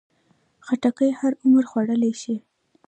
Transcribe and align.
خټکی 0.65 1.09
هر 1.19 1.31
عمر 1.43 1.63
خوړلی 1.71 2.13
شي. 2.21 2.35